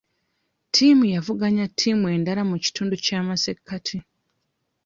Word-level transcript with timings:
Ttiimu 0.67 1.03
yavuganya 1.15 1.65
ttiimu 1.71 2.05
endala 2.15 2.41
mu 2.49 2.57
kitundu 2.63 2.95
ky'amasekkati. 3.03 3.97